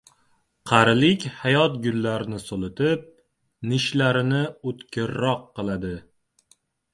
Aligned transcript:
Qarilik 0.69 1.25
hayot 1.41 1.75
gullarini 1.83 2.39
so‘litib, 2.45 3.03
nishlarini 3.75 4.41
o‘tkirroq 4.73 5.45
qilad. 5.61 5.87